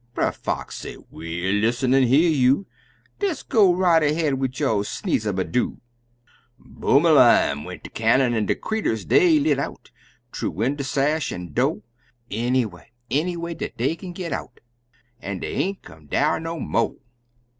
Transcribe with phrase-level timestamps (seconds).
[0.15, 2.65] Brer Fox say, "We'll lissen an' hear you
[3.19, 5.79] Des go right ahead wid yo' sneeze a ma roo!"
[6.57, 7.65] Boom a lam!
[7.65, 9.91] went de cannon, an' de creeturs, dey lit out
[10.33, 11.83] Thoo window sash an' do'
[12.31, 14.59] Any way, any way dat dey kin git oot,
[15.21, 16.97] An' dey aint come dar no mo'!